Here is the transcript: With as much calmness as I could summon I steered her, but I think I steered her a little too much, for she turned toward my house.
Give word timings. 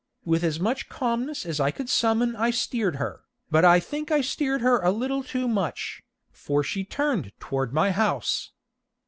With 0.25 0.43
as 0.43 0.59
much 0.59 0.89
calmness 0.89 1.45
as 1.45 1.59
I 1.59 1.69
could 1.69 1.87
summon 1.87 2.35
I 2.35 2.49
steered 2.49 2.95
her, 2.95 3.21
but 3.51 3.63
I 3.63 3.79
think 3.79 4.09
I 4.11 4.21
steered 4.21 4.61
her 4.61 4.79
a 4.79 4.89
little 4.89 5.21
too 5.21 5.47
much, 5.47 6.01
for 6.31 6.63
she 6.63 6.83
turned 6.83 7.31
toward 7.39 7.71
my 7.71 7.91
house. 7.91 8.49